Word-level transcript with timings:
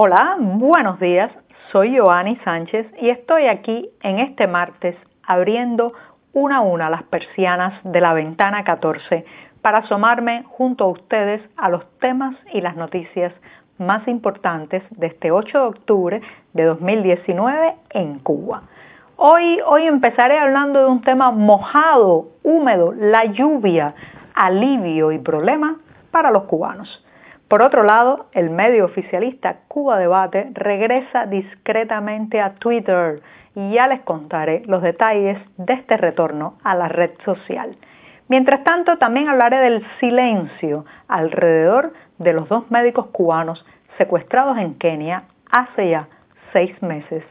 Hola, 0.00 0.36
buenos 0.38 1.00
días. 1.00 1.32
Soy 1.72 1.98
Joanny 1.98 2.36
Sánchez 2.44 2.86
y 3.00 3.10
estoy 3.10 3.48
aquí 3.48 3.90
en 4.00 4.20
este 4.20 4.46
martes 4.46 4.94
abriendo 5.24 5.92
una 6.32 6.58
a 6.58 6.60
una 6.60 6.88
las 6.88 7.02
persianas 7.02 7.74
de 7.82 8.00
la 8.00 8.12
ventana 8.12 8.62
14 8.62 9.24
para 9.60 9.78
asomarme 9.78 10.44
junto 10.50 10.84
a 10.84 10.86
ustedes 10.86 11.42
a 11.56 11.68
los 11.68 11.84
temas 11.98 12.36
y 12.52 12.60
las 12.60 12.76
noticias 12.76 13.32
más 13.78 14.06
importantes 14.06 14.84
de 14.90 15.08
este 15.08 15.32
8 15.32 15.58
de 15.58 15.66
octubre 15.66 16.22
de 16.52 16.62
2019 16.62 17.74
en 17.90 18.20
Cuba. 18.20 18.62
Hoy, 19.16 19.58
hoy 19.66 19.82
empezaré 19.82 20.38
hablando 20.38 20.78
de 20.78 20.86
un 20.86 21.02
tema 21.02 21.32
mojado, 21.32 22.28
húmedo, 22.44 22.92
la 22.92 23.24
lluvia, 23.24 23.96
alivio 24.36 25.10
y 25.10 25.18
problema 25.18 25.78
para 26.12 26.30
los 26.30 26.44
cubanos. 26.44 27.04
Por 27.48 27.62
otro 27.62 27.82
lado, 27.82 28.26
el 28.32 28.50
medio 28.50 28.84
oficialista 28.84 29.60
Cuba 29.68 29.98
Debate 29.98 30.50
regresa 30.52 31.24
discretamente 31.24 32.42
a 32.42 32.54
Twitter 32.54 33.22
y 33.54 33.72
ya 33.72 33.88
les 33.88 34.02
contaré 34.02 34.62
los 34.66 34.82
detalles 34.82 35.38
de 35.56 35.72
este 35.72 35.96
retorno 35.96 36.58
a 36.62 36.74
la 36.74 36.88
red 36.88 37.12
social. 37.24 37.74
Mientras 38.28 38.62
tanto, 38.64 38.98
también 38.98 39.28
hablaré 39.28 39.56
del 39.60 39.86
silencio 39.98 40.84
alrededor 41.08 41.94
de 42.18 42.34
los 42.34 42.48
dos 42.50 42.70
médicos 42.70 43.06
cubanos 43.06 43.64
secuestrados 43.96 44.58
en 44.58 44.74
Kenia 44.74 45.22
hace 45.50 45.88
ya 45.88 46.06
seis 46.52 46.80
meses. 46.82 47.24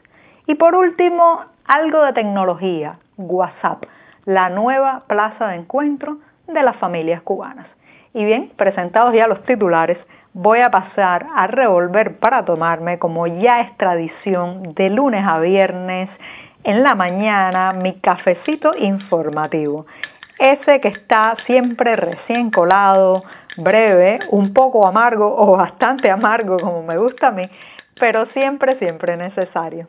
Y 0.48 0.56
por 0.56 0.74
último, 0.74 1.46
algo 1.66 2.02
de 2.02 2.14
tecnología, 2.14 2.98
WhatsApp, 3.18 3.84
la 4.26 4.50
nueva 4.50 5.04
plaza 5.08 5.50
de 5.50 5.58
encuentro 5.58 6.18
de 6.48 6.64
las 6.64 6.76
familias 6.78 7.22
cubanas. 7.22 7.68
Y 8.14 8.26
bien, 8.26 8.52
presentados 8.56 9.14
ya 9.14 9.28
los 9.28 9.44
titulares, 9.44 9.98
voy 10.34 10.60
a 10.60 10.70
pasar 10.70 11.26
a 11.36 11.48
revolver 11.48 12.20
para 12.20 12.46
tomarme, 12.46 13.00
como 13.00 13.28
ya 13.28 13.62
es 13.62 13.76
tradición, 13.78 14.74
de 14.76 14.90
lunes 14.90 15.26
a 15.26 15.40
viernes 15.40 16.10
en 16.64 16.84
la 16.84 16.96
mañana, 16.96 17.74
mi 17.74 18.00
cafecito 18.00 18.72
informativo. 18.78 19.86
Ese 20.38 20.80
que 20.82 20.90
está 20.90 21.36
siempre 21.46 21.96
recién 21.96 22.52
colado, 22.52 23.24
breve, 23.58 24.20
un 24.30 24.54
poco 24.54 24.86
amargo 24.86 25.36
o 25.36 25.58
bastante 25.58 26.12
amargo 26.12 26.58
como 26.60 26.84
me 26.84 26.98
gusta 26.98 27.30
a 27.30 27.32
mí, 27.32 27.50
pero 28.00 28.28
siempre, 28.28 28.78
siempre 28.78 29.18
necesario. 29.18 29.88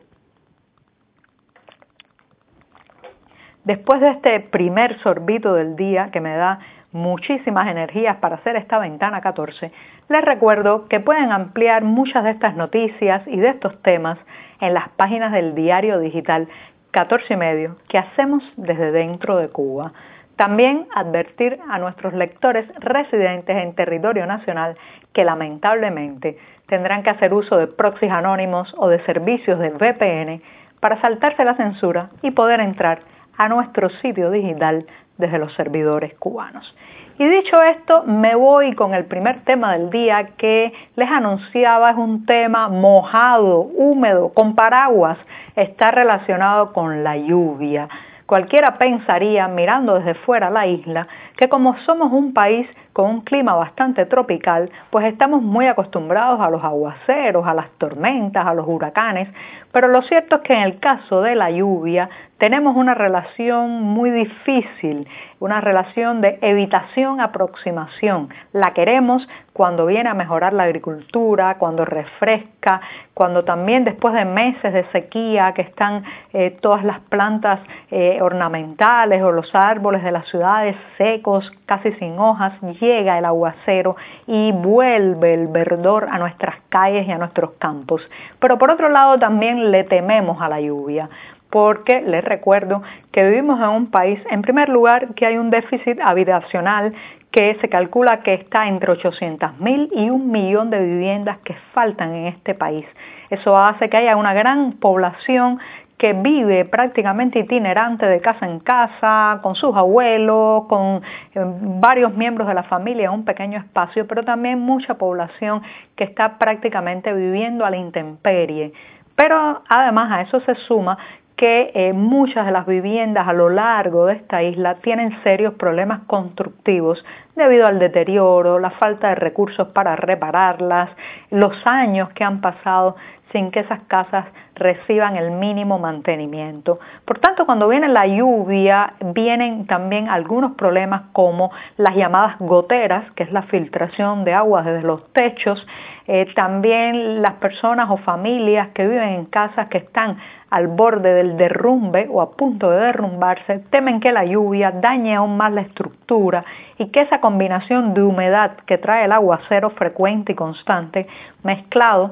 Después 3.63 4.01
de 4.01 4.09
este 4.09 4.39
primer 4.39 4.97
sorbito 5.01 5.53
del 5.53 5.75
día 5.75 6.09
que 6.11 6.21
me 6.21 6.35
da 6.35 6.59
muchísimas 6.91 7.67
energías 7.69 8.17
para 8.17 8.35
hacer 8.35 8.55
esta 8.55 8.79
ventana 8.79 9.21
14, 9.21 9.71
les 10.09 10.21
recuerdo 10.23 10.87
que 10.87 10.99
pueden 10.99 11.31
ampliar 11.31 11.83
muchas 11.83 12.23
de 12.23 12.31
estas 12.31 12.55
noticias 12.55 13.21
y 13.27 13.39
de 13.39 13.49
estos 13.49 13.79
temas 13.81 14.17
en 14.59 14.73
las 14.73 14.89
páginas 14.89 15.31
del 15.31 15.55
diario 15.55 15.99
digital 15.99 16.47
14 16.91 17.33
y 17.33 17.37
medio 17.37 17.75
que 17.87 17.97
hacemos 17.97 18.43
desde 18.57 18.91
dentro 18.91 19.37
de 19.37 19.49
Cuba. 19.49 19.93
También 20.35 20.87
advertir 20.95 21.59
a 21.69 21.77
nuestros 21.79 22.13
lectores 22.13 22.65
residentes 22.79 23.55
en 23.57 23.75
territorio 23.75 24.25
nacional 24.25 24.77
que 25.13 25.25
lamentablemente 25.25 26.37
tendrán 26.67 27.03
que 27.03 27.09
hacer 27.09 27.33
uso 27.33 27.57
de 27.57 27.67
proxies 27.67 28.11
anónimos 28.11 28.73
o 28.77 28.87
de 28.87 29.03
servicios 29.05 29.59
de 29.59 29.69
VPN 29.69 30.41
para 30.79 31.01
saltarse 31.01 31.43
la 31.43 31.55
censura 31.55 32.09
y 32.21 32.31
poder 32.31 32.61
entrar 32.61 33.01
a 33.39 33.47
nuestro 33.47 33.89
sitio 34.01 34.29
digital 34.29 34.85
desde 35.17 35.39
los 35.39 35.53
servidores 35.53 36.13
cubanos. 36.15 36.75
Y 37.17 37.25
dicho 37.25 37.61
esto, 37.63 38.03
me 38.03 38.35
voy 38.35 38.75
con 38.75 38.93
el 38.93 39.05
primer 39.05 39.41
tema 39.45 39.73
del 39.73 39.89
día 39.89 40.31
que 40.37 40.73
les 40.95 41.09
anunciaba, 41.09 41.91
es 41.91 41.97
un 41.97 42.25
tema 42.25 42.67
mojado, 42.67 43.61
húmedo, 43.61 44.33
con 44.33 44.55
paraguas, 44.55 45.17
está 45.55 45.91
relacionado 45.91 46.73
con 46.73 47.03
la 47.03 47.15
lluvia. 47.15 47.87
Cualquiera 48.25 48.77
pensaría, 48.77 49.47
mirando 49.47 49.95
desde 49.95 50.15
fuera 50.15 50.49
la 50.49 50.67
isla, 50.67 51.07
que 51.37 51.47
como 51.49 51.77
somos 51.79 52.11
un 52.11 52.33
país 52.33 52.67
con 52.99 53.11
un 53.11 53.21
clima 53.21 53.55
bastante 53.55 54.05
tropical, 54.05 54.69
pues 54.89 55.05
estamos 55.05 55.41
muy 55.41 55.67
acostumbrados 55.67 56.41
a 56.41 56.49
los 56.49 56.61
aguaceros, 56.61 57.47
a 57.47 57.53
las 57.53 57.69
tormentas, 57.77 58.45
a 58.45 58.53
los 58.53 58.67
huracanes, 58.67 59.29
pero 59.71 59.87
lo 59.87 60.01
cierto 60.01 60.35
es 60.35 60.41
que 60.41 60.53
en 60.53 60.63
el 60.63 60.79
caso 60.79 61.21
de 61.21 61.33
la 61.35 61.49
lluvia 61.49 62.09
tenemos 62.39 62.75
una 62.75 62.95
relación 62.95 63.83
muy 63.83 64.09
difícil, 64.09 65.07
una 65.39 65.61
relación 65.61 66.21
de 66.21 66.39
evitación-aproximación. 66.41 68.29
La 68.53 68.73
queremos 68.73 69.27
cuando 69.51 69.85
viene 69.85 70.09
a 70.09 70.13
mejorar 70.13 70.53
la 70.53 70.63
agricultura, 70.63 71.57
cuando 71.57 71.83
refresca, 71.83 72.79
cuando 73.13 73.43
también 73.43 73.83
después 73.83 74.13
de 74.13 74.23
meses 74.23 74.73
de 74.73 74.85
sequía 74.85 75.53
que 75.53 75.63
están 75.63 76.05
eh, 76.31 76.57
todas 76.61 76.85
las 76.85 77.01
plantas 77.01 77.59
eh, 77.91 78.19
ornamentales 78.21 79.21
o 79.21 79.33
los 79.33 79.53
árboles 79.53 80.01
de 80.01 80.13
las 80.13 80.25
ciudades 80.29 80.77
secos, 80.97 81.51
casi 81.65 81.91
sin 81.93 82.17
hojas, 82.17 82.53
llega 82.89 83.17
el 83.17 83.25
aguacero 83.25 83.95
y 84.27 84.51
vuelve 84.51 85.33
el 85.33 85.47
verdor 85.47 86.07
a 86.11 86.17
nuestras 86.17 86.55
calles 86.69 87.07
y 87.07 87.11
a 87.11 87.17
nuestros 87.17 87.51
campos. 87.59 88.01
Pero 88.39 88.57
por 88.57 88.71
otro 88.71 88.89
lado 88.89 89.19
también 89.19 89.71
le 89.71 89.83
tememos 89.83 90.41
a 90.41 90.49
la 90.49 90.59
lluvia 90.59 91.09
porque 91.49 92.01
les 92.01 92.23
recuerdo 92.23 92.83
que 93.11 93.23
vivimos 93.23 93.59
en 93.59 93.69
un 93.69 93.89
país, 93.89 94.19
en 94.29 94.41
primer 94.41 94.69
lugar, 94.69 95.15
que 95.15 95.25
hay 95.25 95.37
un 95.37 95.49
déficit 95.49 95.99
habitacional 95.99 96.93
que 97.31 97.57
se 97.61 97.69
calcula 97.69 98.21
que 98.21 98.33
está 98.33 98.67
entre 98.67 98.91
800.000 98.93 99.89
y 99.91 100.09
un 100.09 100.31
millón 100.31 100.69
de 100.69 100.79
viviendas 100.79 101.37
que 101.39 101.55
faltan 101.73 102.13
en 102.13 102.27
este 102.27 102.55
país. 102.55 102.85
Eso 103.29 103.57
hace 103.57 103.89
que 103.89 103.97
haya 103.97 104.15
una 104.15 104.33
gran 104.33 104.73
población 104.73 105.59
que 105.99 106.13
vive 106.13 106.63
prácticamente 106.63 107.39
itinerante 107.39 108.05
de 108.05 108.21
casa 108.21 108.45
en 108.45 108.61
casa, 108.61 109.39
con 109.43 109.53
sus 109.55 109.75
abuelos, 109.75 110.63
con 110.67 111.01
eh, 111.35 111.43
varios 111.79 112.15
miembros 112.15 112.47
de 112.47 112.53
la 112.53 112.63
familia 112.63 113.07
en 113.07 113.11
un 113.11 113.25
pequeño 113.25 113.59
espacio, 113.59 114.07
pero 114.07 114.23
también 114.23 114.59
mucha 114.59 114.93
población 114.93 115.61
que 115.97 116.05
está 116.05 116.37
prácticamente 116.37 117.11
viviendo 117.13 117.65
a 117.65 117.69
la 117.69 117.75
intemperie. 117.75 118.71
Pero 119.15 119.61
además 119.67 120.09
a 120.09 120.21
eso 120.21 120.39
se 120.39 120.55
suma 120.55 120.97
que 121.35 121.71
eh, 121.73 121.91
muchas 121.91 122.45
de 122.45 122.53
las 122.53 122.65
viviendas 122.65 123.27
a 123.27 123.33
lo 123.33 123.49
largo 123.49 124.05
de 124.05 124.13
esta 124.13 124.41
isla 124.41 124.75
tienen 124.75 125.21
serios 125.23 125.53
problemas 125.55 126.01
constructivos 126.07 127.03
debido 127.35 127.67
al 127.67 127.79
deterioro, 127.79 128.59
la 128.59 128.71
falta 128.71 129.09
de 129.09 129.15
recursos 129.15 129.67
para 129.69 129.97
repararlas, 129.97 130.89
los 131.29 131.55
años 131.65 132.09
que 132.09 132.23
han 132.23 132.39
pasado 132.41 132.95
sin 133.31 133.51
que 133.51 133.61
esas 133.61 133.81
casas 133.87 134.25
reciban 134.55 135.15
el 135.15 135.31
mínimo 135.31 135.79
mantenimiento. 135.79 136.79
Por 137.05 137.19
tanto, 137.19 137.45
cuando 137.45 137.67
viene 137.67 137.87
la 137.87 138.05
lluvia, 138.05 138.93
vienen 139.13 139.67
también 139.67 140.09
algunos 140.09 140.53
problemas 140.53 141.03
como 141.13 141.51
las 141.77 141.95
llamadas 141.95 142.37
goteras, 142.39 143.11
que 143.13 143.23
es 143.23 143.31
la 143.31 143.43
filtración 143.43 144.25
de 144.25 144.33
agua 144.33 144.63
desde 144.63 144.85
los 144.85 145.11
techos, 145.13 145.65
eh, 146.07 146.27
también 146.35 147.21
las 147.21 147.35
personas 147.35 147.89
o 147.89 147.97
familias 147.97 148.69
que 148.69 148.87
viven 148.87 149.09
en 149.09 149.25
casas 149.25 149.67
que 149.67 149.77
están 149.77 150.17
al 150.49 150.67
borde 150.67 151.13
del 151.13 151.37
derrumbe 151.37 152.07
o 152.09 152.21
a 152.21 152.31
punto 152.31 152.71
de 152.71 152.79
derrumbarse, 152.79 153.59
temen 153.69 153.99
que 153.99 154.11
la 154.11 154.25
lluvia 154.25 154.71
dañe 154.71 155.15
aún 155.15 155.37
más 155.37 155.53
la 155.53 155.61
estructura 155.61 156.43
y 156.77 156.87
que 156.87 157.01
esa 157.01 157.21
combinación 157.21 157.93
de 157.93 158.01
humedad 158.01 158.57
que 158.65 158.79
trae 158.79 159.05
el 159.05 159.11
aguacero 159.11 159.69
frecuente 159.69 160.31
y 160.31 160.35
constante, 160.35 161.07
mezclado 161.43 162.11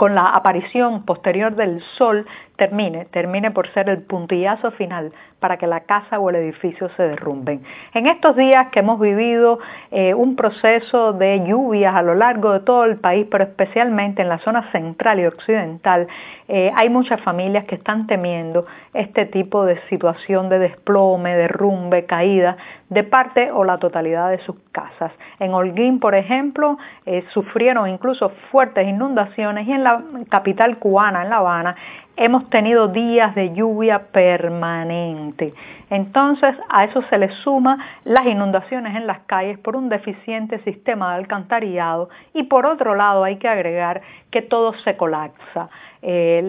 con 0.00 0.14
la 0.14 0.28
aparición 0.28 1.04
posterior 1.04 1.54
del 1.56 1.82
sol 1.98 2.24
termine, 2.56 3.04
termine 3.06 3.50
por 3.50 3.68
ser 3.74 3.90
el 3.90 4.02
puntillazo 4.02 4.70
final 4.70 5.12
para 5.40 5.56
que 5.58 5.66
la 5.66 5.80
casa 5.80 6.18
o 6.18 6.30
el 6.30 6.36
edificio 6.36 6.88
se 6.96 7.02
derrumben. 7.02 7.62
En 7.94 8.06
estos 8.06 8.36
días 8.36 8.68
que 8.70 8.80
hemos 8.80 8.98
vivido 9.00 9.58
eh, 9.90 10.14
un 10.14 10.36
proceso 10.36 11.14
de 11.14 11.42
lluvias 11.46 11.94
a 11.94 12.02
lo 12.02 12.14
largo 12.14 12.52
de 12.52 12.60
todo 12.60 12.84
el 12.84 12.96
país, 12.96 13.26
pero 13.30 13.44
especialmente 13.44 14.22
en 14.22 14.28
la 14.28 14.38
zona 14.38 14.70
central 14.72 15.20
y 15.20 15.26
occidental, 15.26 16.06
eh, 16.48 16.70
hay 16.74 16.88
muchas 16.90 17.20
familias 17.22 17.64
que 17.64 17.76
están 17.76 18.06
temiendo 18.06 18.66
este 18.92 19.24
tipo 19.24 19.64
de 19.64 19.80
situación 19.88 20.48
de 20.48 20.58
desplome, 20.58 21.36
derrumbe, 21.36 22.04
caída 22.04 22.56
de 22.90 23.04
parte 23.04 23.50
o 23.52 23.64
la 23.64 23.78
totalidad 23.78 24.30
de 24.30 24.38
sus 24.40 24.56
casas. 24.72 25.12
En 25.38 25.54
Holguín, 25.54 26.00
por 26.00 26.14
ejemplo, 26.14 26.76
eh, 27.06 27.24
sufrieron 27.32 27.88
incluso 27.88 28.30
fuertes 28.50 28.86
inundaciones 28.86 29.66
y 29.66 29.72
en 29.72 29.84
la 29.84 29.89
capital 30.28 30.78
cubana, 30.78 31.22
en 31.22 31.30
La 31.30 31.36
Habana, 31.36 31.76
hemos 32.16 32.50
tenido 32.50 32.88
días 32.88 33.34
de 33.34 33.54
lluvia 33.54 34.08
permanente. 34.12 35.54
Entonces 35.88 36.54
a 36.68 36.84
eso 36.84 37.02
se 37.08 37.16
le 37.16 37.30
suma 37.42 37.78
las 38.04 38.26
inundaciones 38.26 38.94
en 38.94 39.06
las 39.06 39.20
calles 39.20 39.58
por 39.58 39.74
un 39.74 39.88
deficiente 39.88 40.58
sistema 40.60 41.12
de 41.12 41.16
alcantarillado 41.16 42.10
y 42.34 42.42
por 42.44 42.66
otro 42.66 42.94
lado 42.94 43.24
hay 43.24 43.36
que 43.36 43.48
agregar 43.48 44.02
que 44.30 44.42
todo 44.42 44.74
se 44.84 44.96
colapsa. 44.96 45.70
Eh, 46.02 46.42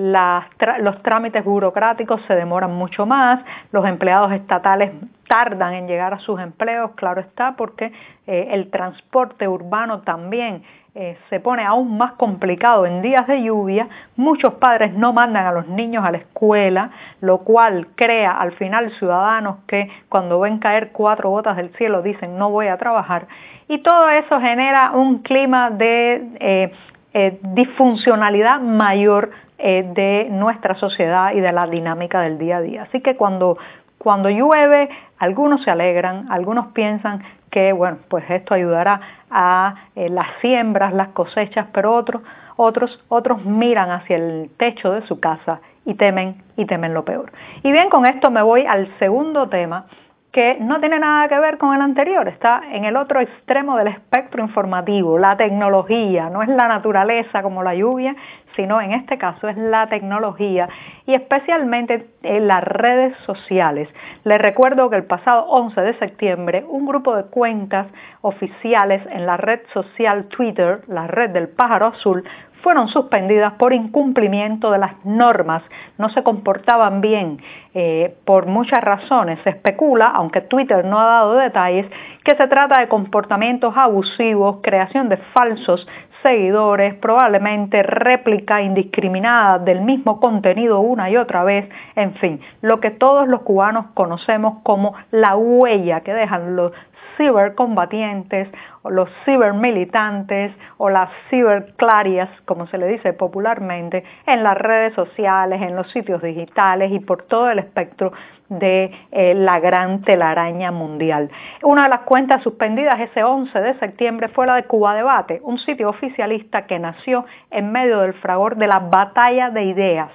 los 0.79 1.01
trámites 1.01 1.43
burocráticos 1.43 2.21
se 2.27 2.35
demoran 2.35 2.73
mucho 2.75 3.05
más, 3.05 3.39
los 3.71 3.85
empleados 3.85 4.31
estatales 4.33 4.91
tardan 5.31 5.73
en 5.75 5.87
llegar 5.87 6.13
a 6.13 6.19
sus 6.19 6.41
empleos, 6.41 6.91
claro 6.95 7.21
está, 7.21 7.55
porque 7.55 7.93
eh, 8.27 8.49
el 8.51 8.69
transporte 8.69 9.47
urbano 9.47 10.01
también 10.01 10.61
eh, 10.93 11.17
se 11.29 11.39
pone 11.39 11.63
aún 11.63 11.97
más 11.97 12.11
complicado 12.15 12.85
en 12.85 13.01
días 13.01 13.25
de 13.27 13.41
lluvia. 13.41 13.87
Muchos 14.17 14.55
padres 14.55 14.93
no 14.93 15.13
mandan 15.13 15.45
a 15.45 15.53
los 15.53 15.69
niños 15.69 16.03
a 16.03 16.11
la 16.11 16.17
escuela, 16.17 16.89
lo 17.21 17.45
cual 17.45 17.87
crea 17.95 18.31
al 18.31 18.51
final 18.51 18.91
ciudadanos 18.99 19.59
que 19.67 19.89
cuando 20.09 20.37
ven 20.41 20.59
caer 20.59 20.91
cuatro 20.91 21.29
gotas 21.29 21.55
del 21.55 21.69
cielo 21.77 22.01
dicen 22.01 22.37
no 22.37 22.49
voy 22.49 22.67
a 22.67 22.75
trabajar. 22.75 23.27
Y 23.69 23.77
todo 23.77 24.09
eso 24.09 24.37
genera 24.41 24.91
un 24.91 25.19
clima 25.19 25.69
de 25.69 26.73
eh, 27.13 27.39
disfuncionalidad 27.41 28.59
mayor 28.59 29.31
de 29.63 30.27
nuestra 30.31 30.73
sociedad 30.73 31.33
y 31.35 31.39
de 31.39 31.51
la 31.51 31.67
dinámica 31.67 32.21
del 32.21 32.39
día 32.39 32.57
a 32.57 32.61
día. 32.61 32.81
Así 32.81 32.99
que 32.99 33.15
cuando, 33.15 33.59
cuando 34.01 34.29
llueve, 34.29 34.89
algunos 35.19 35.63
se 35.63 35.69
alegran, 35.69 36.25
algunos 36.31 36.67
piensan 36.73 37.21
que 37.51 37.71
bueno, 37.71 37.97
pues 38.09 38.23
esto 38.29 38.55
ayudará 38.55 38.99
a 39.29 39.75
eh, 39.95 40.09
las 40.09 40.27
siembras, 40.41 40.91
las 40.93 41.09
cosechas, 41.09 41.67
pero 41.71 41.93
otros, 41.93 42.23
otros, 42.55 43.03
otros 43.09 43.45
miran 43.45 43.91
hacia 43.91 44.15
el 44.15 44.49
techo 44.57 44.91
de 44.91 45.05
su 45.05 45.19
casa 45.19 45.59
y 45.85 45.93
temen 45.93 46.41
y 46.57 46.65
temen 46.65 46.95
lo 46.95 47.05
peor. 47.05 47.31
Y 47.61 47.71
bien, 47.71 47.89
con 47.89 48.07
esto 48.07 48.31
me 48.31 48.41
voy 48.41 48.65
al 48.65 48.87
segundo 48.97 49.49
tema 49.49 49.85
que 50.31 50.57
no 50.61 50.79
tiene 50.79 50.97
nada 50.97 51.27
que 51.27 51.37
ver 51.39 51.57
con 51.57 51.75
el 51.75 51.81
anterior, 51.81 52.27
está 52.29 52.61
en 52.71 52.85
el 52.85 52.95
otro 52.95 53.19
extremo 53.19 53.75
del 53.77 53.87
espectro 53.87 54.41
informativo, 54.41 55.19
la 55.19 55.35
tecnología, 55.35 56.29
no 56.29 56.41
es 56.41 56.47
la 56.47 56.69
naturaleza 56.69 57.43
como 57.43 57.63
la 57.63 57.75
lluvia, 57.75 58.15
sino 58.55 58.81
en 58.81 58.93
este 58.93 59.17
caso 59.17 59.47
es 59.47 59.57
la 59.57 59.87
tecnología 59.87 60.69
y 61.05 61.13
especialmente 61.13 62.07
en 62.23 62.47
las 62.47 62.63
redes 62.63 63.17
sociales. 63.25 63.89
Les 64.23 64.39
recuerdo 64.39 64.89
que 64.89 64.97
el 64.97 65.05
pasado 65.05 65.45
11 65.47 65.81
de 65.81 65.99
septiembre 65.99 66.65
un 66.67 66.85
grupo 66.85 67.15
de 67.15 67.23
cuentas 67.25 67.87
oficiales 68.21 69.01
en 69.11 69.25
la 69.25 69.37
red 69.37 69.61
social 69.73 70.25
Twitter, 70.25 70.81
la 70.87 71.07
red 71.07 71.31
del 71.31 71.49
pájaro 71.49 71.87
azul, 71.87 72.23
fueron 72.61 72.87
suspendidas 72.87 73.53
por 73.53 73.73
incumplimiento 73.73 74.71
de 74.71 74.77
las 74.77 74.93
normas, 75.03 75.63
no 75.97 76.09
se 76.09 76.23
comportaban 76.23 77.01
bien 77.01 77.39
eh, 77.73 78.15
por 78.25 78.45
muchas 78.45 78.83
razones. 78.83 79.39
Se 79.43 79.49
especula, 79.49 80.07
aunque 80.07 80.41
Twitter 80.41 80.85
no 80.85 80.99
ha 80.99 81.05
dado 81.05 81.35
detalles, 81.35 81.87
que 82.23 82.35
se 82.35 82.47
trata 82.47 82.79
de 82.79 82.87
comportamientos 82.87 83.75
abusivos, 83.75 84.57
creación 84.61 85.09
de 85.09 85.17
falsos 85.17 85.87
seguidores, 86.21 86.93
probablemente 86.95 87.81
réplica 87.81 88.61
indiscriminada 88.61 89.57
del 89.59 89.81
mismo 89.81 90.19
contenido 90.19 90.79
una 90.79 91.09
y 91.09 91.17
otra 91.17 91.43
vez, 91.43 91.67
en 91.95 92.13
fin, 92.15 92.39
lo 92.61 92.79
que 92.79 92.91
todos 92.91 93.27
los 93.27 93.41
cubanos 93.41 93.87
conocemos 93.93 94.59
como 94.63 94.93
la 95.09 95.35
huella 95.35 96.01
que 96.01 96.13
dejan 96.13 96.55
los 96.55 96.73
cibercombatientes 97.17 98.49
los 98.89 99.09
cibermilitantes 99.25 100.53
o 100.77 100.89
las 100.89 101.09
ciberclarias, 101.29 102.29
como 102.45 102.67
se 102.67 102.77
le 102.77 102.87
dice 102.87 103.13
popularmente, 103.13 104.03
en 104.25 104.43
las 104.43 104.57
redes 104.57 104.93
sociales, 104.95 105.61
en 105.61 105.75
los 105.75 105.89
sitios 105.91 106.21
digitales 106.21 106.91
y 106.91 106.99
por 106.99 107.23
todo 107.23 107.49
el 107.49 107.59
espectro 107.59 108.11
de 108.49 108.91
eh, 109.11 109.33
la 109.33 109.59
gran 109.59 110.01
telaraña 110.01 110.71
mundial. 110.71 111.29
Una 111.63 111.83
de 111.83 111.89
las 111.89 112.01
cuentas 112.01 112.43
suspendidas 112.43 112.99
ese 112.99 113.23
11 113.23 113.57
de 113.59 113.79
septiembre 113.79 114.27
fue 114.27 114.45
la 114.45 114.55
de 114.55 114.65
Cuba 114.65 114.93
Debate, 114.93 115.39
un 115.43 115.57
sitio 115.59 115.89
oficialista 115.89 116.65
que 116.65 116.77
nació 116.77 117.25
en 117.49 117.71
medio 117.71 117.99
del 118.01 118.13
fragor 118.15 118.57
de 118.57 118.67
la 118.67 118.79
batalla 118.79 119.51
de 119.51 119.63
ideas 119.63 120.11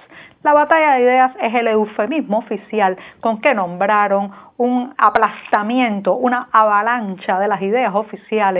la 0.47 0.53
batalla 0.53 0.93
de 0.93 1.01
ideas 1.01 1.31
es 1.41 1.53
el 1.55 1.67
eufemismo 1.67 2.37
oficial 2.37 2.97
con 3.19 3.41
que 3.41 3.53
nombraron 3.53 4.31
un 4.55 4.93
aplastamiento, 4.97 6.15
una 6.15 6.47
avalancha 6.53 7.37
de 7.37 7.49
las 7.49 7.61
ideas 7.61 7.93
oficiales 7.93 8.56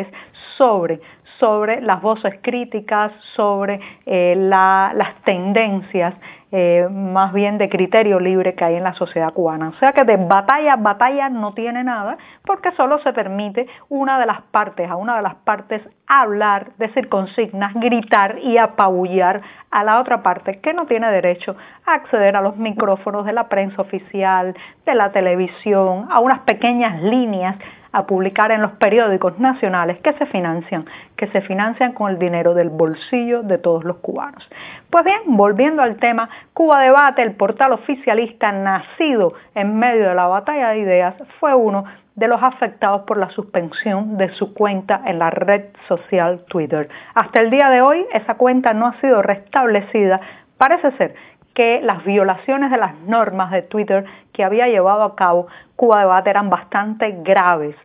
sobre, 0.58 1.00
sobre 1.40 1.82
las 1.82 2.02
voces 2.02 2.40
críticas, 2.42 3.12
sobre 3.36 3.80
eh, 4.06 4.36
las 4.38 5.16
tendencias 5.24 6.14
eh, 6.50 6.88
más 6.90 7.34
bien 7.34 7.58
de 7.58 7.68
criterio 7.68 8.22
libre 8.22 8.56
que 8.56 8.64
hay 8.64 8.76
en 8.76 8.84
la 8.84 8.94
sociedad 8.94 9.34
cubana. 9.34 9.68
O 9.68 9.74
sea 9.80 9.92
que 9.92 10.06
de 10.06 10.16
batalla, 10.16 10.78
batalla 10.78 11.28
no 11.28 11.54
tiene 11.54 11.84
nada, 11.84 12.18
porque 12.46 12.72
solo 12.72 13.00
se 13.00 13.12
permite 13.12 13.68
una 13.90 14.18
de 14.18 14.26
las 14.26 14.44
partes, 14.44 14.90
a 14.90 14.96
una 14.96 15.18
de 15.18 15.24
las 15.24 15.36
partes 15.36 15.82
hablar, 16.08 16.72
decir 16.78 17.10
consignas, 17.10 17.74
gritar 17.74 18.40
y 18.40 18.58
apabullar 18.58 19.42
a 19.72 19.84
la 19.84 20.00
otra 20.00 20.24
parte 20.24 20.62
que 20.62 20.74
no 20.74 20.86
tiene 20.86 21.12
derecho 21.12 21.58
a 21.86 21.96
acceder 21.96 22.38
a 22.38 22.42
los 22.42 22.56
micrófonos 22.56 23.26
de 23.26 23.34
la 23.34 23.50
prensa 23.50 23.82
oficial, 23.82 24.56
de 24.86 24.96
la 24.96 25.12
televisión, 25.12 26.08
a 26.10 26.22
unas 26.22 26.40
pequeñas 26.40 27.04
líneas 27.04 27.58
a 27.92 28.06
publicar 28.06 28.52
en 28.52 28.62
los 28.62 28.74
periódicos 28.74 29.40
nacionales 29.40 29.98
que 30.00 30.14
se 30.14 30.26
financian, 30.28 30.86
que 31.18 31.28
se 31.28 31.42
financian 31.42 31.94
con 31.94 32.12
el 32.12 32.20
dinero 32.20 32.54
del 32.54 32.70
bolsillo 32.70 33.44
de 33.44 33.58
todos 33.58 33.84
los 33.84 33.98
cubanos. 33.98 34.48
Pues 34.90 35.04
bien, 35.04 35.20
volviendo 35.26 35.82
al 35.82 35.98
tema, 35.98 36.30
Cuba 36.54 36.82
Debate, 36.82 37.24
el 37.24 37.36
portal 37.36 37.74
oficialista 37.74 38.52
nacido 38.52 39.34
en 39.56 39.78
medio 39.78 40.08
de 40.08 40.16
la 40.16 40.28
batalla 40.28 40.70
de 40.70 40.80
ideas, 40.80 41.16
fue 41.40 41.54
uno 41.56 41.86
de 42.16 42.28
los 42.28 42.42
afectados 42.42 43.04
por 43.04 43.18
la 43.18 43.30
suspensión 43.30 44.18
de 44.18 44.30
su 44.30 44.54
cuenta 44.54 45.02
en 45.06 45.20
la 45.20 45.30
red 45.30 45.66
social 45.88 46.46
Twitter. 46.48 46.90
Hasta 47.14 47.40
el 47.40 47.52
día 47.52 47.70
de 47.70 47.82
hoy 47.82 48.06
esa 48.14 48.36
cuenta 48.36 48.74
no 48.74 48.88
ha 48.88 49.00
sido 49.02 49.22
restablecida. 49.22 50.20
Parece 50.58 50.92
ser 50.98 51.16
que 51.54 51.82
las 51.82 52.04
violaciones 52.04 52.72
de 52.72 52.78
las 52.78 52.96
normas 53.02 53.52
de 53.52 53.64
Twitter 53.64 54.06
que 54.34 54.44
había 54.44 54.68
llevado 54.68 55.04
a 55.04 55.16
cabo 55.16 55.48
Cuba 55.76 56.00
Debate 56.00 56.30
eran 56.30 56.50
bastante 56.50 57.18
graves. 57.24 57.76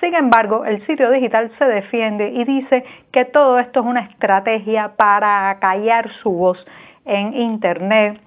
Sin 0.00 0.14
embargo, 0.14 0.64
el 0.64 0.84
sitio 0.86 1.10
digital 1.10 1.50
se 1.58 1.64
defiende 1.64 2.30
y 2.30 2.44
dice 2.44 2.84
que 3.12 3.24
todo 3.24 3.58
esto 3.58 3.80
es 3.80 3.86
una 3.86 4.00
estrategia 4.00 4.96
para 4.96 5.56
callar 5.60 6.10
su 6.22 6.30
voz 6.32 6.66
en 7.04 7.34
Internet. 7.34 8.20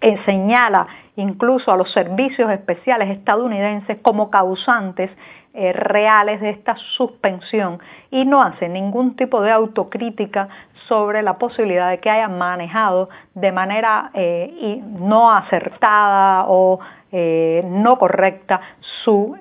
Eh, 0.00 0.18
señala 0.24 0.86
incluso 1.16 1.72
a 1.72 1.76
los 1.76 1.90
servicios 1.92 2.50
especiales 2.50 3.10
estadounidenses 3.10 3.98
como 4.02 4.30
causantes 4.30 5.10
eh, 5.54 5.72
reales 5.72 6.42
de 6.42 6.50
esta 6.50 6.76
suspensión 6.76 7.78
y 8.10 8.26
no 8.26 8.42
hace 8.42 8.68
ningún 8.68 9.16
tipo 9.16 9.40
de 9.40 9.50
autocrítica 9.50 10.48
sobre 10.86 11.22
la 11.22 11.38
posibilidad 11.38 11.88
de 11.88 11.98
que 11.98 12.10
haya 12.10 12.28
manejado 12.28 13.08
de 13.34 13.52
manera 13.52 14.10
eh, 14.12 14.82
no 15.00 15.32
acertada 15.32 16.44
o 16.46 16.78
eh, 17.18 17.62
no 17.64 17.98
correcta 17.98 18.60
su 19.04 19.36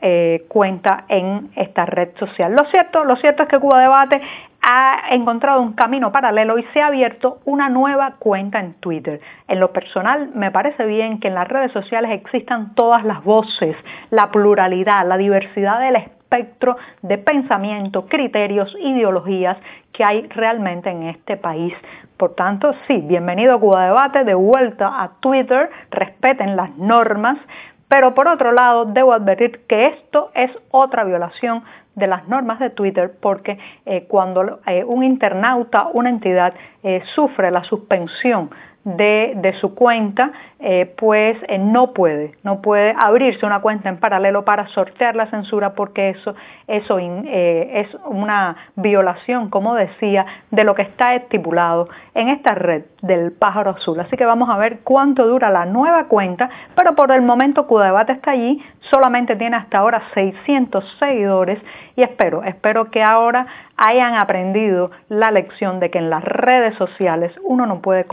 cuenta 0.48 1.04
en 1.10 1.50
esta 1.56 1.86
red 1.86 2.16
social. 2.18 2.54
Lo 2.54 2.63
cierto, 2.66 3.04
lo 3.04 3.18
cierto 3.18 3.44
es 3.44 3.50
que 3.50 3.60
Cuba 3.60 3.81
Debate 3.81 4.22
ha 4.62 5.10
encontrado 5.12 5.62
un 5.62 5.74
camino 5.74 6.12
paralelo 6.12 6.57
y 6.57 6.63
se 6.74 6.81
ha 6.81 6.88
abierto 6.88 7.39
una 7.45 7.68
nueva 7.68 8.16
cuenta 8.18 8.59
en 8.59 8.76
Twitter. 8.76 9.19
En 9.47 9.59
lo 9.59 9.73
personal, 9.73 10.31
me 10.33 10.52
parece 10.52 10.85
bien 10.85 11.19
que 11.19 11.28
en 11.28 11.35
las 11.35 11.47
redes 11.47 11.71
sociales 11.73 12.11
existan 12.11 12.73
todas 12.76 13.04
las 13.04 13.23
voces, 13.23 13.76
la 14.09 14.31
pluralidad, 14.31 15.06
la 15.06 15.18
diversidad 15.18 15.81
del 15.81 15.97
espectro 15.97 16.78
de 17.02 17.18
pensamiento, 17.18 18.07
criterios, 18.07 18.76
ideologías 18.80 19.57
que 19.92 20.04
hay 20.04 20.28
realmente 20.30 20.90
en 20.90 21.04
este 21.04 21.38
país. 21.38 21.73
Por 22.18 22.33
tanto, 22.33 22.73
sí, 22.88 23.02
bienvenido 23.04 23.56
a 23.56 23.59
Cuba 23.59 23.85
Debate, 23.85 24.23
de 24.23 24.33
vuelta 24.33 25.04
a 25.04 25.11
Twitter, 25.19 25.69
respeten 25.92 26.56
las 26.56 26.76
normas, 26.78 27.38
pero 27.87 28.13
por 28.13 28.27
otro 28.27 28.51
lado, 28.51 28.85
debo 28.85 29.13
advertir 29.13 29.61
que 29.68 29.87
esto 29.87 30.31
es 30.33 30.51
otra 30.71 31.04
violación 31.04 31.63
de 31.95 32.07
las 32.07 32.27
normas 32.27 32.59
de 32.59 32.69
Twitter 32.69 33.13
porque 33.21 33.57
eh, 33.85 34.06
cuando 34.07 34.59
eh, 34.65 34.83
un 34.83 35.04
internauta, 35.04 35.87
una 35.94 36.09
entidad, 36.09 36.54
eh, 36.83 37.01
sufre 37.13 37.51
la 37.51 37.63
suspensión 37.63 38.49
de, 38.85 39.33
de 39.35 39.54
su 39.59 39.73
cuenta, 39.73 40.31
eh, 40.59 40.94
pues 40.97 41.37
eh, 41.47 41.57
no 41.57 41.92
puede, 41.92 42.35
no 42.44 42.61
puede 42.61 42.95
abrirse 42.97 43.45
una 43.45 43.59
cuenta 43.59 43.89
en 43.89 43.97
paralelo 43.97 44.45
para 44.45 44.68
sortear 44.69 45.15
la 45.15 45.25
censura 45.27 45.73
porque 45.73 46.09
eso, 46.09 46.35
eso 46.68 46.99
eh, 46.99 47.81
es 47.81 47.97
una 48.06 48.56
violación, 48.75 49.49
como 49.49 49.73
decía, 49.73 50.25
de 50.51 50.63
lo 50.63 50.75
que 50.75 50.83
está 50.83 51.15
estipulado 51.15 51.89
en 52.13 52.30
esta 52.30 52.54
red 52.54 52.85
del 53.01 53.31
pájaro 53.31 53.71
azul. 53.71 53.99
Así 53.99 54.15
que 54.18 54.25
vamos 54.25 54.49
a 54.49 54.57
ver 54.57 54.80
cuánto 54.83 55.27
dura 55.27 55.49
la 55.49 55.65
nueva 55.65 56.06
cuenta, 56.06 56.49
pero 56.75 56.95
por 56.95 57.11
el 57.11 57.23
momento 57.23 57.68
Cudebate 57.68 58.13
está 58.13 58.31
allí, 58.31 58.63
solamente 58.92 59.35
tiene 59.35 59.57
hasta 59.57 59.80
ahora 59.80 60.04
600 60.13 60.97
seguidores 60.99 61.59
y 61.95 62.04
espero, 62.04 62.44
espero 62.44 62.92
que 62.92 63.01
ahora 63.01 63.47
hayan 63.77 64.15
aprendido 64.15 64.92
la 65.09 65.31
lección 65.31 65.80
de 65.80 65.89
que 65.89 65.97
en 65.97 66.09
las 66.09 66.23
redes 66.23 66.75
sociales 66.75 67.33
uno 67.44 67.65
no 67.65 67.81
puede 67.81 68.06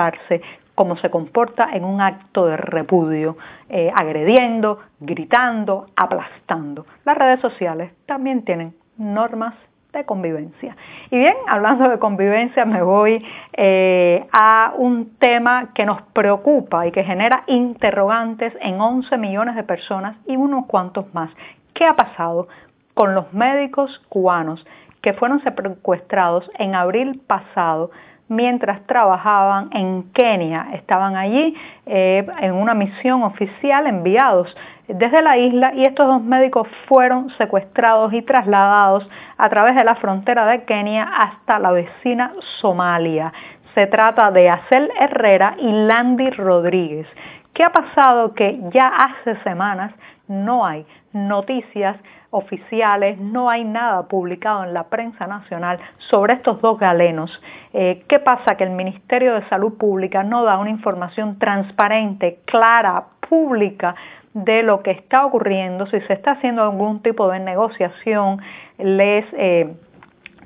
compartirse 0.00 0.40
como 0.74 0.96
se 0.96 1.10
comporta 1.10 1.68
en 1.74 1.84
un 1.84 2.00
acto 2.00 2.46
de 2.46 2.56
repudio, 2.56 3.36
eh, 3.68 3.92
agrediendo, 3.94 4.78
gritando, 4.98 5.88
aplastando. 5.94 6.86
Las 7.04 7.18
redes 7.18 7.40
sociales 7.40 7.92
también 8.06 8.44
tienen 8.44 8.74
normas 8.96 9.54
de 9.92 10.04
convivencia. 10.06 10.74
Y 11.10 11.18
bien, 11.18 11.34
hablando 11.48 11.88
de 11.90 11.98
convivencia, 11.98 12.64
me 12.64 12.80
voy 12.80 13.22
eh, 13.52 14.26
a 14.32 14.72
un 14.78 15.18
tema 15.18 15.70
que 15.74 15.84
nos 15.84 16.00
preocupa 16.14 16.86
y 16.86 16.92
que 16.92 17.04
genera 17.04 17.42
interrogantes 17.46 18.54
en 18.62 18.80
11 18.80 19.18
millones 19.18 19.56
de 19.56 19.64
personas 19.64 20.16
y 20.26 20.36
unos 20.36 20.64
cuantos 20.66 21.12
más. 21.12 21.30
¿Qué 21.74 21.84
ha 21.84 21.94
pasado 21.94 22.48
con 22.94 23.14
los 23.14 23.30
médicos 23.34 24.00
cubanos 24.08 24.64
que 25.02 25.12
fueron 25.12 25.42
secuestrados 25.42 26.50
en 26.58 26.74
abril 26.74 27.20
pasado 27.26 27.90
mientras 28.30 28.80
trabajaban 28.86 29.68
en 29.72 30.04
Kenia. 30.12 30.68
Estaban 30.72 31.16
allí 31.16 31.54
eh, 31.84 32.24
en 32.40 32.54
una 32.54 32.74
misión 32.74 33.24
oficial 33.24 33.88
enviados 33.88 34.56
desde 34.86 35.20
la 35.20 35.36
isla 35.36 35.74
y 35.74 35.84
estos 35.84 36.06
dos 36.06 36.22
médicos 36.22 36.68
fueron 36.86 37.28
secuestrados 37.30 38.12
y 38.12 38.22
trasladados 38.22 39.08
a 39.36 39.48
través 39.48 39.74
de 39.74 39.84
la 39.84 39.96
frontera 39.96 40.46
de 40.46 40.64
Kenia 40.64 41.02
hasta 41.04 41.58
la 41.58 41.72
vecina 41.72 42.32
Somalia. 42.60 43.32
Se 43.74 43.86
trata 43.88 44.30
de 44.30 44.48
Acel 44.48 44.90
Herrera 44.98 45.56
y 45.58 45.70
Landy 45.70 46.30
Rodríguez. 46.30 47.08
¿Qué 47.52 47.64
ha 47.64 47.70
pasado? 47.70 48.32
Que 48.34 48.60
ya 48.72 48.88
hace 48.88 49.36
semanas 49.42 49.92
no 50.28 50.64
hay 50.64 50.86
noticias 51.12 51.96
oficiales, 52.30 53.18
no 53.18 53.50
hay 53.50 53.64
nada 53.64 54.04
publicado 54.04 54.64
en 54.64 54.72
la 54.72 54.84
prensa 54.84 55.26
nacional 55.26 55.78
sobre 55.98 56.34
estos 56.34 56.60
dos 56.60 56.78
galenos. 56.78 57.30
Eh, 57.72 58.04
¿Qué 58.08 58.20
pasa? 58.20 58.56
Que 58.56 58.64
el 58.64 58.70
Ministerio 58.70 59.34
de 59.34 59.48
Salud 59.48 59.76
Pública 59.76 60.22
no 60.22 60.44
da 60.44 60.58
una 60.58 60.70
información 60.70 61.38
transparente, 61.38 62.38
clara, 62.44 63.04
pública 63.28 63.96
de 64.32 64.62
lo 64.62 64.82
que 64.82 64.92
está 64.92 65.26
ocurriendo, 65.26 65.86
si 65.86 66.00
se 66.02 66.12
está 66.12 66.32
haciendo 66.32 66.62
algún 66.62 67.02
tipo 67.02 67.28
de 67.28 67.40
negociación, 67.40 68.40
les 68.78 69.24
eh, 69.32 69.74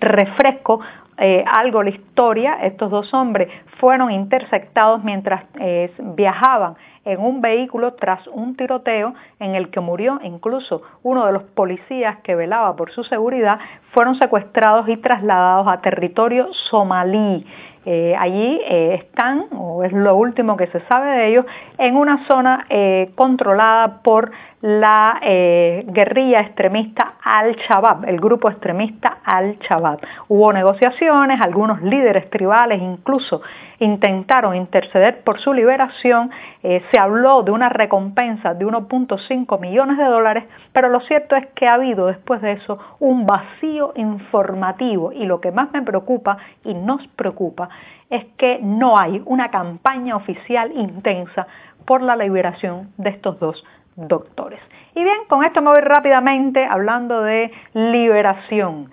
refresco 0.00 0.80
eh, 1.18 1.44
algo 1.46 1.82
la 1.82 1.90
historia, 1.90 2.54
estos 2.62 2.90
dos 2.90 3.12
hombres 3.12 3.48
fueron 3.78 4.10
interceptados 4.10 5.04
mientras 5.04 5.44
viajaban 6.16 6.76
en 7.04 7.20
un 7.20 7.40
vehículo 7.40 7.94
tras 7.94 8.26
un 8.28 8.56
tiroteo 8.56 9.14
en 9.40 9.54
el 9.54 9.70
que 9.70 9.80
murió 9.80 10.20
incluso 10.22 10.82
uno 11.02 11.26
de 11.26 11.32
los 11.32 11.42
policías 11.42 12.18
que 12.22 12.34
velaba 12.34 12.76
por 12.76 12.90
su 12.92 13.04
seguridad, 13.04 13.58
fueron 13.92 14.16
secuestrados 14.16 14.88
y 14.88 14.96
trasladados 14.96 15.68
a 15.68 15.80
territorio 15.80 16.48
somalí. 16.70 17.46
Eh, 17.86 18.14
allí 18.18 18.60
eh, 18.64 18.94
están, 18.94 19.46
o 19.52 19.84
es 19.84 19.92
lo 19.92 20.16
último 20.16 20.56
que 20.56 20.66
se 20.68 20.80
sabe 20.86 21.10
de 21.10 21.28
ellos, 21.28 21.46
en 21.76 21.96
una 21.96 22.26
zona 22.26 22.64
eh, 22.70 23.10
controlada 23.14 24.00
por 24.02 24.30
la 24.62 25.20
guerrilla 25.22 26.40
extremista 26.40 27.16
Al-Shabaab, 27.22 28.08
el 28.08 28.18
grupo 28.18 28.48
extremista 28.48 29.18
Al-Shabaab. 29.22 29.98
Hubo 30.28 30.54
negociaciones, 30.54 31.38
algunos 31.38 31.82
líderes 31.82 32.30
tribales 32.30 32.80
incluso 32.80 33.42
intentaron 33.84 34.56
interceder 34.56 35.22
por 35.22 35.40
su 35.40 35.52
liberación, 35.52 36.30
se 36.62 36.98
habló 36.98 37.42
de 37.42 37.50
una 37.50 37.68
recompensa 37.68 38.54
de 38.54 38.66
1.5 38.66 39.60
millones 39.60 39.98
de 39.98 40.04
dólares, 40.04 40.44
pero 40.72 40.88
lo 40.88 41.00
cierto 41.00 41.36
es 41.36 41.46
que 41.54 41.66
ha 41.66 41.74
habido 41.74 42.06
después 42.06 42.40
de 42.42 42.52
eso 42.52 42.78
un 42.98 43.26
vacío 43.26 43.92
informativo 43.96 45.12
y 45.12 45.26
lo 45.26 45.40
que 45.40 45.52
más 45.52 45.72
me 45.72 45.82
preocupa 45.82 46.38
y 46.64 46.74
nos 46.74 47.06
preocupa 47.08 47.68
es 48.10 48.24
que 48.36 48.58
no 48.62 48.98
hay 48.98 49.22
una 49.26 49.50
campaña 49.50 50.16
oficial 50.16 50.72
intensa 50.72 51.46
por 51.84 52.02
la 52.02 52.16
liberación 52.16 52.92
de 52.96 53.10
estos 53.10 53.38
dos 53.38 53.64
doctores. 53.96 54.60
Y 54.94 55.02
bien, 55.02 55.18
con 55.28 55.44
esto 55.44 55.60
me 55.62 55.70
voy 55.70 55.80
rápidamente 55.80 56.64
hablando 56.64 57.22
de 57.22 57.52
liberación. 57.72 58.90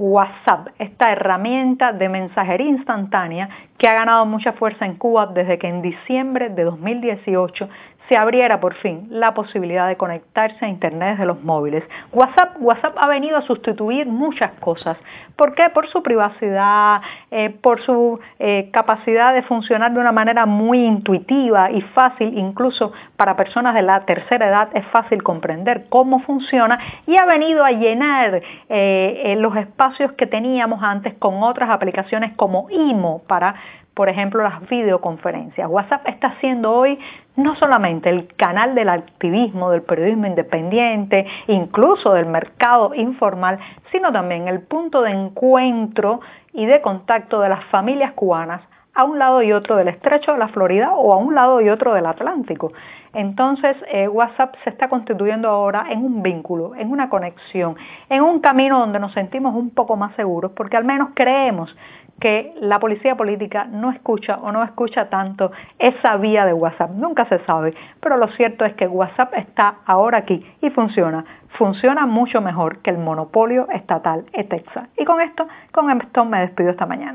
WhatsApp, 0.00 0.68
esta 0.78 1.12
herramienta 1.12 1.92
de 1.92 2.08
mensajería 2.08 2.68
instantánea 2.70 3.50
que 3.76 3.86
ha 3.86 3.92
ganado 3.92 4.24
mucha 4.24 4.52
fuerza 4.54 4.86
en 4.86 4.94
Cuba 4.94 5.26
desde 5.26 5.58
que 5.58 5.68
en 5.68 5.82
diciembre 5.82 6.48
de 6.48 6.64
2018 6.64 7.68
se 8.10 8.16
abriera 8.16 8.58
por 8.58 8.74
fin 8.74 9.06
la 9.08 9.34
posibilidad 9.34 9.86
de 9.86 9.96
conectarse 9.96 10.64
a 10.64 10.68
Internet 10.68 11.10
desde 11.10 11.26
los 11.26 11.44
móviles. 11.44 11.84
WhatsApp, 12.12 12.56
WhatsApp 12.58 12.96
ha 12.98 13.06
venido 13.06 13.36
a 13.36 13.42
sustituir 13.42 14.08
muchas 14.08 14.50
cosas. 14.58 14.98
¿Por 15.36 15.54
qué? 15.54 15.70
Por 15.70 15.86
su 15.86 16.02
privacidad, 16.02 17.02
eh, 17.30 17.50
por 17.50 17.80
su 17.82 18.18
eh, 18.40 18.68
capacidad 18.72 19.32
de 19.32 19.42
funcionar 19.42 19.92
de 19.92 20.00
una 20.00 20.10
manera 20.10 20.44
muy 20.44 20.84
intuitiva 20.84 21.70
y 21.70 21.82
fácil, 21.82 22.36
incluso 22.36 22.92
para 23.16 23.36
personas 23.36 23.76
de 23.76 23.82
la 23.82 24.00
tercera 24.00 24.48
edad 24.48 24.68
es 24.74 24.84
fácil 24.86 25.22
comprender 25.22 25.84
cómo 25.88 26.18
funciona 26.18 26.80
y 27.06 27.16
ha 27.16 27.24
venido 27.26 27.64
a 27.64 27.70
llenar 27.70 28.42
eh, 28.68 29.36
los 29.38 29.54
espacios 29.56 30.10
que 30.14 30.26
teníamos 30.26 30.82
antes 30.82 31.14
con 31.14 31.44
otras 31.44 31.70
aplicaciones 31.70 32.32
como 32.34 32.66
IMO 32.70 33.22
para 33.28 33.54
por 33.94 34.08
ejemplo, 34.08 34.42
las 34.42 34.66
videoconferencias. 34.68 35.68
WhatsApp 35.68 36.06
está 36.08 36.36
siendo 36.40 36.72
hoy 36.72 36.98
no 37.36 37.56
solamente 37.56 38.08
el 38.08 38.28
canal 38.34 38.74
del 38.74 38.88
activismo, 38.88 39.70
del 39.70 39.82
periodismo 39.82 40.26
independiente, 40.26 41.26
incluso 41.48 42.12
del 42.12 42.26
mercado 42.26 42.94
informal, 42.94 43.58
sino 43.92 44.12
también 44.12 44.48
el 44.48 44.60
punto 44.60 45.02
de 45.02 45.10
encuentro 45.10 46.20
y 46.52 46.66
de 46.66 46.80
contacto 46.80 47.40
de 47.40 47.48
las 47.48 47.64
familias 47.66 48.12
cubanas 48.12 48.62
a 48.94 49.04
un 49.04 49.18
lado 49.18 49.42
y 49.42 49.52
otro 49.52 49.76
del 49.76 49.88
estrecho 49.88 50.32
de 50.32 50.38
la 50.38 50.48
Florida 50.48 50.92
o 50.94 51.12
a 51.12 51.16
un 51.16 51.34
lado 51.34 51.60
y 51.60 51.68
otro 51.68 51.94
del 51.94 52.06
Atlántico. 52.06 52.72
Entonces, 53.12 53.76
eh, 53.92 54.06
WhatsApp 54.06 54.54
se 54.62 54.70
está 54.70 54.88
constituyendo 54.88 55.48
ahora 55.48 55.86
en 55.90 56.04
un 56.04 56.22
vínculo, 56.22 56.74
en 56.76 56.90
una 56.90 57.08
conexión, 57.08 57.76
en 58.08 58.22
un 58.22 58.40
camino 58.40 58.78
donde 58.78 59.00
nos 59.00 59.12
sentimos 59.12 59.54
un 59.54 59.70
poco 59.70 59.96
más 59.96 60.14
seguros, 60.14 60.52
porque 60.52 60.76
al 60.76 60.84
menos 60.84 61.10
creemos 61.14 61.74
que 62.20 62.54
la 62.60 62.78
policía 62.78 63.16
política 63.16 63.64
no 63.64 63.90
escucha 63.90 64.38
o 64.42 64.52
no 64.52 64.62
escucha 64.62 65.08
tanto 65.08 65.50
esa 65.78 66.16
vía 66.18 66.44
de 66.44 66.52
WhatsApp. 66.52 66.90
Nunca 66.90 67.24
se 67.24 67.38
sabe, 67.46 67.74
pero 68.00 68.18
lo 68.18 68.28
cierto 68.28 68.64
es 68.64 68.74
que 68.74 68.86
WhatsApp 68.86 69.32
está 69.34 69.76
ahora 69.86 70.18
aquí 70.18 70.44
y 70.60 70.70
funciona. 70.70 71.24
Funciona 71.56 72.06
mucho 72.06 72.40
mejor 72.40 72.78
que 72.78 72.90
el 72.90 72.98
monopolio 72.98 73.68
estatal 73.70 74.24
ETEXA. 74.32 74.88
Y 74.98 75.04
con 75.04 75.20
esto, 75.20 75.48
con 75.72 75.90
esto 75.90 76.24
me 76.24 76.40
despido 76.40 76.70
esta 76.70 76.86
mañana. 76.86 77.08